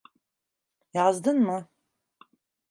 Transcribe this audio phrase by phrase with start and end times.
[0.93, 1.67] Yazdın mı?